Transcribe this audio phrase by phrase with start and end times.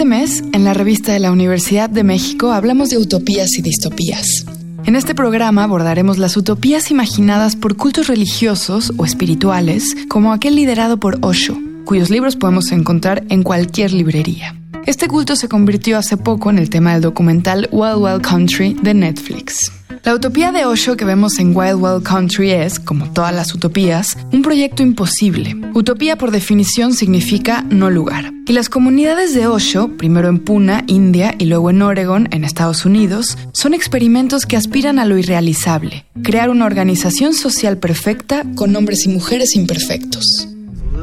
[0.00, 4.46] Este mes, en la revista de la Universidad de México, hablamos de utopías y distopías.
[4.86, 10.96] En este programa abordaremos las utopías imaginadas por cultos religiosos o espirituales, como aquel liderado
[10.96, 14.56] por Osho, cuyos libros podemos encontrar en cualquier librería.
[14.86, 18.94] Este culto se convirtió hace poco en el tema del documental Wild Wild Country de
[18.94, 19.70] Netflix.
[20.02, 24.16] La utopía de Osho que vemos en Wild Wild Country es, como todas las utopías,
[24.32, 25.54] un proyecto imposible.
[25.74, 28.32] Utopía por definición significa no lugar.
[28.46, 32.86] Y las comunidades de Osho, primero en Puna, India, y luego en Oregon, en Estados
[32.86, 39.04] Unidos, son experimentos que aspiran a lo irrealizable, crear una organización social perfecta con hombres
[39.04, 40.48] y mujeres imperfectos.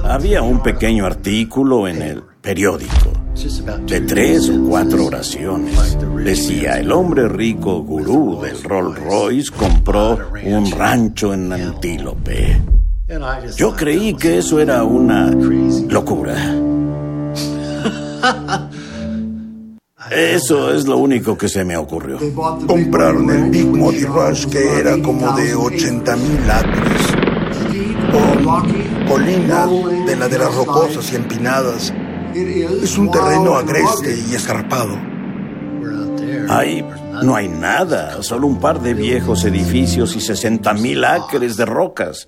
[0.06, 5.95] Había un pequeño artículo en el periódico de tres o cuatro oraciones.
[6.23, 12.59] Decía, el hombre rico gurú del Rolls Royce compró un rancho en Antílope.
[13.56, 15.30] Yo creí que eso era una
[15.88, 16.36] locura.
[20.09, 22.17] Eso es lo único que se me ocurrió.
[22.66, 27.02] Compraron el Big Muddy Rush que era como de 80 mil acres.
[28.12, 29.67] Con colina
[30.08, 31.94] de laderas rocosas y empinadas
[32.33, 34.97] es un terreno agreste y escarpado.
[36.50, 36.86] Ahí
[37.23, 42.28] no hay nada, solo un par de viejos edificios y 60 mil acres de rocas.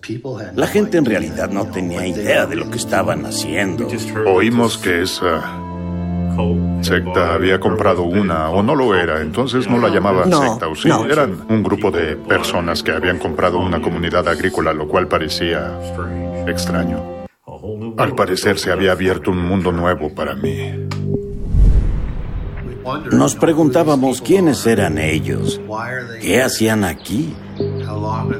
[0.56, 3.88] La gente en realidad no tenía idea de lo que estaban haciendo.
[4.28, 5.42] Oímos que esa
[6.82, 10.90] secta había comprado una, o no lo era, entonces no la llamaban secta, o sí,
[11.10, 15.78] eran un grupo de personas que habían comprado una comunidad agrícola, lo cual parecía
[16.48, 17.19] extraño.
[17.98, 20.88] Al parecer se había abierto un mundo nuevo para mí.
[23.12, 25.62] Nos preguntábamos quiénes eran ellos,
[26.22, 27.36] qué hacían aquí,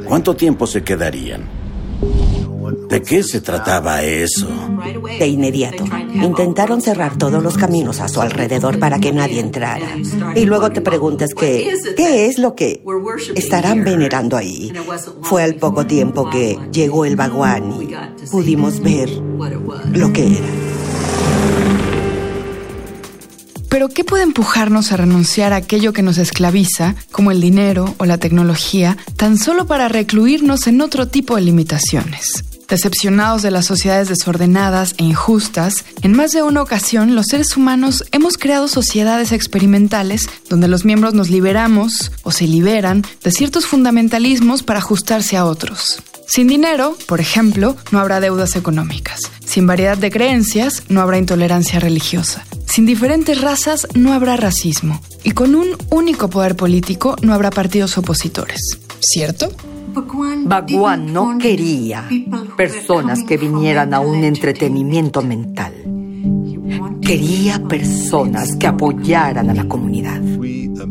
[0.06, 1.44] cuánto tiempo se quedarían.
[2.90, 4.48] ¿De qué se trataba eso?
[5.20, 5.84] De inmediato.
[6.14, 9.88] Intentaron cerrar todos los caminos a su alrededor para que nadie entrara.
[10.36, 12.84] Y luego te preguntas qué, qué es lo que
[13.36, 14.72] estarán venerando ahí.
[15.22, 20.48] Fue al poco tiempo que llegó el baguán y pudimos ver lo que era.
[23.70, 28.06] Pero ¿qué puede empujarnos a renunciar a aquello que nos esclaviza, como el dinero o
[28.06, 32.44] la tecnología, tan solo para recluirnos en otro tipo de limitaciones?
[32.70, 38.06] Decepcionados de las sociedades desordenadas e injustas, en más de una ocasión los seres humanos
[38.12, 44.62] hemos creado sociedades experimentales donde los miembros nos liberamos o se liberan de ciertos fundamentalismos
[44.62, 46.04] para ajustarse a otros.
[46.28, 49.20] Sin dinero, por ejemplo, no habrá deudas económicas.
[49.44, 52.46] Sin variedad de creencias, no habrá intolerancia religiosa.
[52.68, 55.02] Sin diferentes razas, no habrá racismo.
[55.24, 58.62] Y con un único poder político, no habrá partidos opositores.
[59.00, 59.52] ¿Cierto?
[60.46, 62.08] Bhagwan no quería
[62.56, 65.74] personas que vinieran a un entretenimiento mental.
[67.02, 70.22] Quería personas que apoyaran a la comunidad.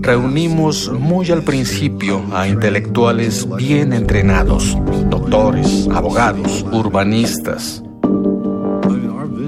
[0.00, 4.76] Reunimos muy al principio a intelectuales bien entrenados,
[5.08, 7.82] doctores, abogados, urbanistas,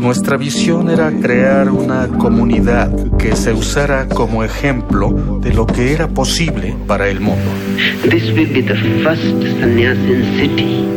[0.01, 6.09] nuestra visión era crear una comunidad que se usara como ejemplo de lo que era
[6.09, 7.51] posible para el mundo.
[8.09, 9.23] This will be the first
[9.61, 10.89] sannyasin city.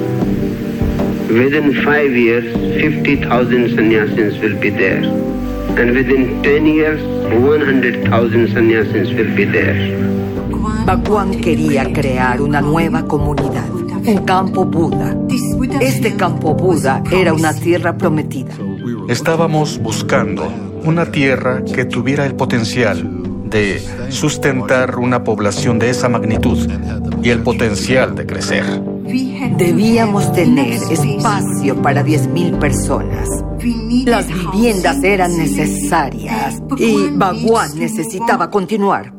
[1.30, 2.46] Within five years,
[2.82, 5.04] 50,000 sannyasins will be there.
[5.78, 7.02] And within 10 years,
[7.34, 9.98] 100,000 sannyasins will be there.
[10.86, 15.18] Bhagwan quería crear una nueva comunidad, un campo Buda.
[15.82, 18.54] Este campo Buda era una tierra prometida
[19.14, 20.52] Estábamos buscando
[20.86, 23.80] una tierra que tuviera el potencial de
[24.10, 26.58] sustentar una población de esa magnitud
[27.22, 28.66] y el potencial de crecer.
[29.56, 33.30] Debíamos tener espacio para 10.000 personas.
[34.04, 39.14] Las viviendas eran necesarias y Bhagwan necesitaba continuar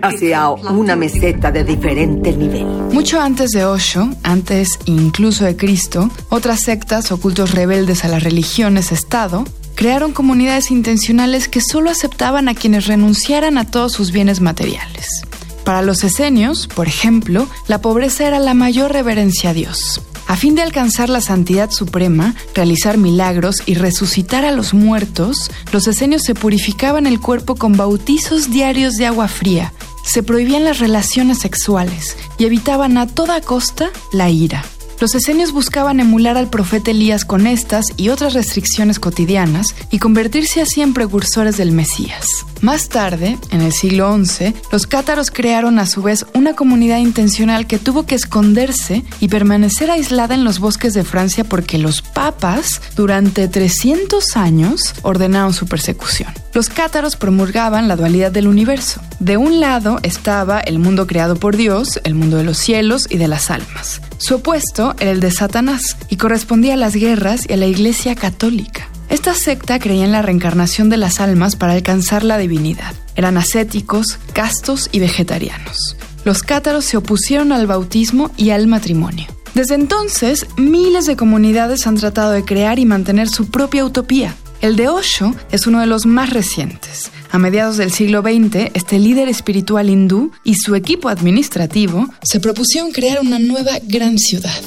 [0.00, 2.64] hacia una meseta de diferente nivel.
[2.92, 8.22] Mucho antes de Osho, antes incluso de Cristo, otras sectas o cultos rebeldes a las
[8.22, 9.44] religiones-estado
[9.74, 15.22] crearon comunidades intencionales que solo aceptaban a quienes renunciaran a todos sus bienes materiales.
[15.64, 20.02] Para los esenios, por ejemplo, la pobreza era la mayor reverencia a Dios.
[20.26, 25.86] A fin de alcanzar la santidad suprema, realizar milagros y resucitar a los muertos, los
[25.86, 31.38] esenios se purificaban el cuerpo con bautizos diarios de agua fría, se prohibían las relaciones
[31.38, 34.64] sexuales y evitaban a toda costa la ira.
[35.00, 40.60] Los esenios buscaban emular al profeta Elías con estas y otras restricciones cotidianas y convertirse
[40.60, 42.26] así en precursores del Mesías.
[42.62, 47.66] Más tarde, en el siglo XI, los cátaros crearon a su vez una comunidad intencional
[47.66, 52.80] que tuvo que esconderse y permanecer aislada en los bosques de Francia porque los papas,
[52.94, 56.32] durante 300 años, ordenaron su persecución.
[56.54, 59.00] Los cátaros promulgaban la dualidad del universo.
[59.18, 63.16] De un lado estaba el mundo creado por Dios, el mundo de los cielos y
[63.16, 64.00] de las almas.
[64.18, 68.14] Su opuesto era el de Satanás y correspondía a las guerras y a la Iglesia
[68.14, 68.91] católica.
[69.12, 72.94] Esta secta creía en la reencarnación de las almas para alcanzar la divinidad.
[73.14, 75.98] Eran ascéticos, castos y vegetarianos.
[76.24, 79.26] Los cátaros se opusieron al bautismo y al matrimonio.
[79.52, 84.34] Desde entonces, miles de comunidades han tratado de crear y mantener su propia utopía.
[84.62, 87.10] El de Osho es uno de los más recientes.
[87.30, 92.92] A mediados del siglo XX, este líder espiritual hindú y su equipo administrativo se propusieron
[92.92, 94.62] crear una nueva gran ciudad.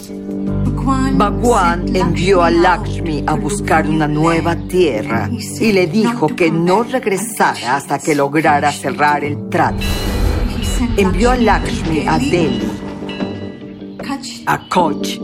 [0.86, 7.78] Bhagwan envió a Lakshmi a buscar una nueva tierra y le dijo que no regresara
[7.78, 9.82] hasta que lograra cerrar el trato.
[10.96, 12.72] Envió a Lakshmi a Delhi,
[14.46, 15.20] a Koch,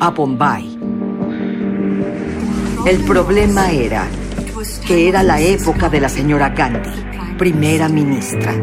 [0.00, 0.78] a Bombay.
[2.86, 4.06] El problema era
[4.86, 8.54] que era la época de la señora Gandhi, primera ministra.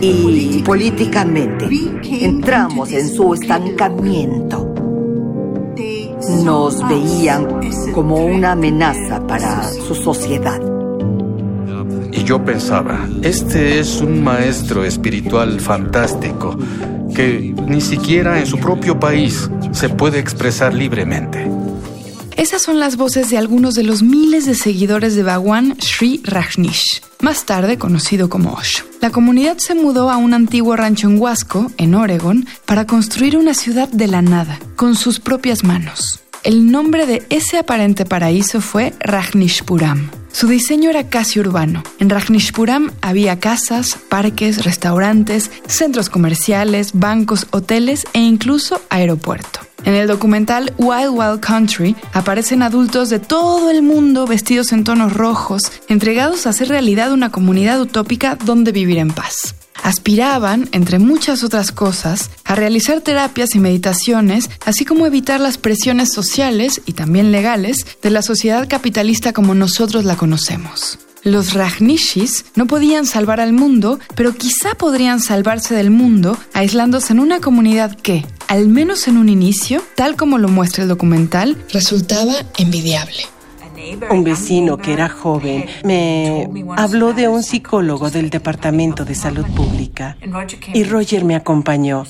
[0.00, 1.66] Y políticamente
[2.02, 4.67] entramos en su estancamiento
[6.44, 7.46] nos veían
[7.92, 10.60] como una amenaza para su sociedad.
[12.12, 16.56] Y yo pensaba, este es un maestro espiritual fantástico
[17.14, 21.46] que ni siquiera en su propio país se puede expresar libremente.
[22.38, 27.02] Esas son las voces de algunos de los miles de seguidores de Bhagwan Sri Rajneesh,
[27.20, 28.84] más tarde conocido como Osho.
[29.00, 33.54] La comunidad se mudó a un antiguo rancho en Huasco, en Oregon, para construir una
[33.54, 36.20] ciudad de la nada, con sus propias manos.
[36.44, 40.08] El nombre de ese aparente paraíso fue Rajnishpuram.
[40.30, 41.82] Su diseño era casi urbano.
[41.98, 49.67] En Rajnishpuram había casas, parques, restaurantes, centros comerciales, bancos, hoteles e incluso aeropuerto.
[49.84, 55.12] En el documental Wild Wild Country aparecen adultos de todo el mundo vestidos en tonos
[55.14, 59.54] rojos, entregados a hacer realidad una comunidad utópica donde vivir en paz.
[59.82, 66.12] Aspiraban, entre muchas otras cosas, a realizar terapias y meditaciones, así como evitar las presiones
[66.12, 70.98] sociales y también legales de la sociedad capitalista como nosotros la conocemos.
[71.24, 77.20] Los Rajnishis no podían salvar al mundo, pero quizá podrían salvarse del mundo aislándose en
[77.20, 82.34] una comunidad que, al menos en un inicio, tal como lo muestra el documental, resultaba
[82.56, 83.24] envidiable.
[84.10, 90.16] Un vecino que era joven me habló de un psicólogo del Departamento de Salud Pública
[90.72, 92.04] y Roger me acompañó.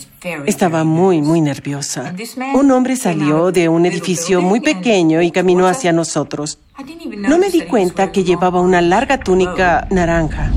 [0.47, 2.15] Estaba muy, muy nerviosa.
[2.55, 6.59] Un hombre salió de un edificio muy pequeño y caminó hacia nosotros.
[7.19, 10.51] No me di cuenta que llevaba una larga túnica naranja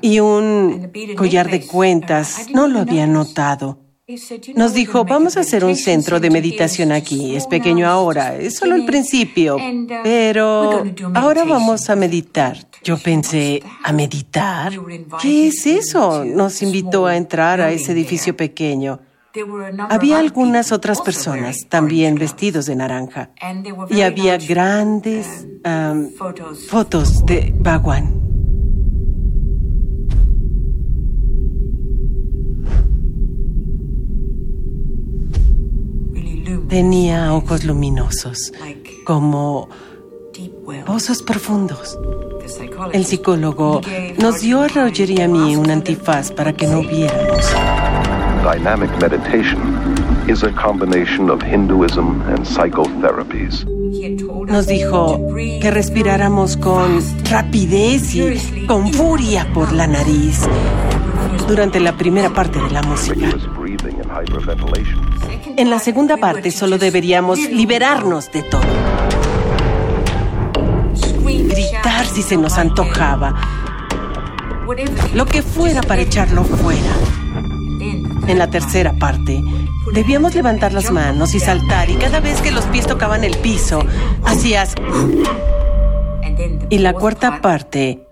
[0.00, 2.46] y un collar de cuentas.
[2.52, 3.89] No lo había notado.
[4.54, 7.36] Nos dijo, vamos a hacer un centro de meditación aquí.
[7.36, 9.56] Es pequeño ahora, es solo el principio,
[10.02, 10.84] pero
[11.14, 12.56] ahora vamos a meditar.
[12.82, 14.72] Yo pensé, ¿a meditar?
[15.20, 16.24] ¿Qué es eso?
[16.24, 19.00] Nos invitó a entrar a ese edificio pequeño.
[19.88, 23.30] Había algunas otras personas también vestidos de naranja
[23.88, 25.46] y había grandes
[26.68, 28.19] fotos de Bhagwan.
[36.70, 38.52] Tenía ojos luminosos,
[39.04, 39.68] como
[40.86, 41.98] pozos profundos.
[42.92, 43.80] El psicólogo
[44.20, 47.44] nos dio a Roger y a mí un antifaz para que no viéramos.
[48.44, 49.60] Dynamic meditation
[50.28, 53.66] is a combination of Hinduism and psychotherapies.
[54.46, 55.20] Nos dijo
[55.60, 60.42] que respiráramos con rapidez y con furia por la nariz
[61.48, 63.28] durante la primera parte de la música.
[65.60, 68.62] En la segunda parte solo deberíamos liberarnos de todo.
[71.22, 73.38] Gritar si se nos antojaba.
[75.12, 76.94] Lo que fuera para echarlo fuera.
[78.26, 79.42] En la tercera parte,
[79.92, 83.84] debíamos levantar las manos y saltar y cada vez que los pies tocaban el piso,
[84.24, 84.72] hacías...
[86.70, 88.06] Y la cuarta parte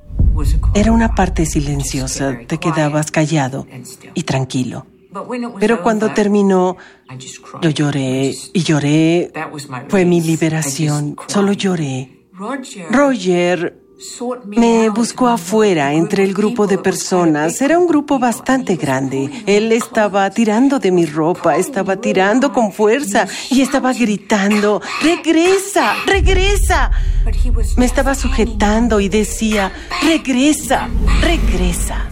[0.75, 3.67] era una parte silenciosa, te quedabas callado
[4.13, 4.85] y tranquilo.
[5.59, 6.77] Pero cuando terminó,
[7.63, 9.33] yo lloré y lloré.
[9.89, 11.17] Fue mi liberación.
[11.27, 12.27] Solo lloré.
[12.91, 13.75] Roger
[14.47, 17.61] Me buscó afuera entre el grupo de personas.
[17.61, 19.29] Era un grupo bastante grande.
[19.47, 26.93] Él estaba tirando de mi ropa, estaba tirando con fuerza y estaba gritando, regresa, regresa.
[27.77, 29.73] Me estaba sujetando y decía,
[30.03, 30.89] regresa,
[31.21, 32.08] regresa.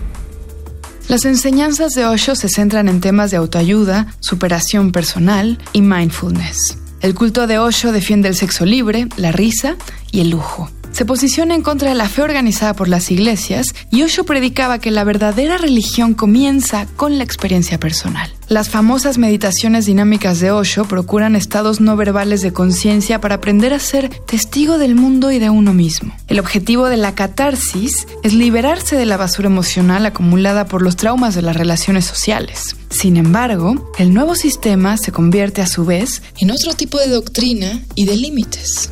[1.09, 6.79] Las enseñanzas de Osho se centran en temas de autoayuda, superación personal y mindfulness.
[7.01, 9.77] El culto de Osho defiende el sexo libre, la risa
[10.11, 14.03] y el lujo se posiciona en contra de la fe organizada por las iglesias y
[14.03, 18.36] Osho predicaba que la verdadera religión comienza con la experiencia personal.
[18.49, 23.81] Las famosas meditaciones dinámicas de Osho procuran estados no verbales de conciencia para aprender a
[23.81, 26.15] ser testigo del mundo y de uno mismo.
[26.29, 31.35] El objetivo de la catarsis es liberarse de la basura emocional acumulada por los traumas
[31.35, 32.77] de las relaciones sociales.
[32.89, 37.83] Sin embargo, el nuevo sistema se convierte a su vez en otro tipo de doctrina
[37.97, 38.91] y de límites.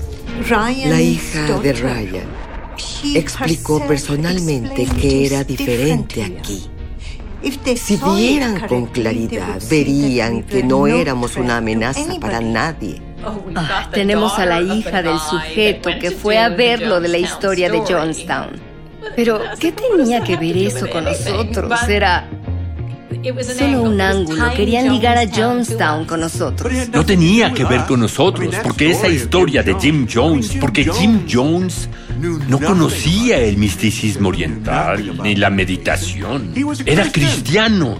[0.50, 2.26] La hija de Ryan
[3.14, 6.73] explicó personalmente que era diferente aquí.
[7.76, 13.02] Si vieran con claridad, verían que no éramos una amenaza para nadie.
[13.54, 17.70] Ah, tenemos a la hija del sujeto que fue a ver lo de la historia
[17.70, 18.74] de Johnstown.
[19.16, 21.70] Pero, ¿qué tenía que ver eso con nosotros?
[21.88, 22.28] Era
[23.56, 24.52] Solo un ángulo.
[24.54, 26.70] Querían ligar a Jonestown con nosotros.
[26.92, 31.88] No tenía que ver con nosotros, porque esa historia de Jim Jones, porque Jim Jones
[32.20, 36.52] no conocía el misticismo oriental ni la meditación.
[36.86, 37.98] Era cristiano.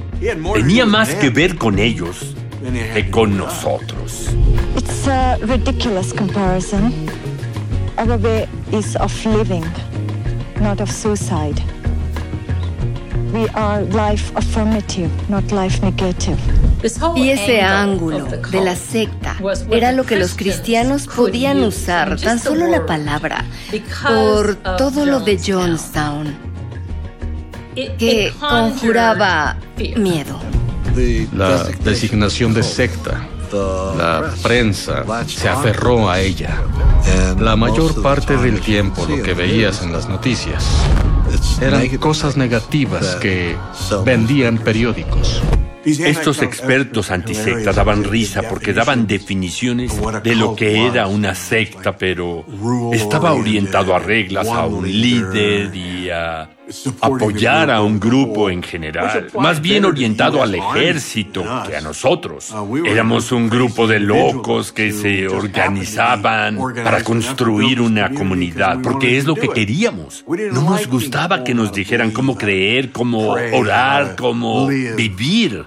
[0.54, 2.34] Tenía más que ver con ellos
[2.94, 4.30] que con nosotros.
[4.76, 6.92] It's a ridiculous comparison.
[7.96, 9.64] Way is of living,
[10.60, 11.62] not of suicide.
[17.16, 19.36] Y ese ángulo de la secta
[19.70, 23.44] era lo que los cristianos podían usar, tan solo la palabra,
[24.06, 26.34] por todo lo de Johnstown,
[27.74, 29.56] que conjuraba
[29.96, 30.38] miedo.
[31.32, 33.28] La designación de secta
[33.96, 36.62] la prensa se aferró a ella.
[37.38, 40.64] La mayor parte del tiempo lo que veías en las noticias
[41.60, 43.56] eran cosas negativas que
[44.04, 45.42] vendían periódicos.
[45.84, 52.44] Estos expertos antisecta daban risa porque daban definiciones de lo que era una secta, pero
[52.92, 56.50] estaba orientado a reglas, a un líder y a
[57.00, 62.54] apoyar a un grupo en general, más bien orientado al ejército que a nosotros.
[62.86, 69.34] Éramos un grupo de locos que se organizaban para construir una comunidad, porque es lo
[69.34, 70.24] que queríamos.
[70.26, 75.66] No nos gustaba que nos dijeran cómo creer, cómo orar, cómo vivir.